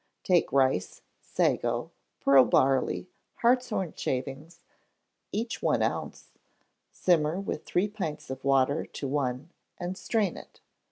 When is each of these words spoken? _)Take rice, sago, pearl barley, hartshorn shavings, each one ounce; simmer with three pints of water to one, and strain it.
_)Take 0.23 0.51
rice, 0.51 1.03
sago, 1.21 1.91
pearl 2.21 2.45
barley, 2.45 3.07
hartshorn 3.43 3.93
shavings, 3.93 4.61
each 5.31 5.61
one 5.61 5.83
ounce; 5.83 6.31
simmer 6.89 7.39
with 7.39 7.65
three 7.67 7.87
pints 7.87 8.31
of 8.31 8.43
water 8.43 8.83
to 8.83 9.07
one, 9.07 9.51
and 9.79 9.95
strain 9.95 10.37
it. 10.37 10.59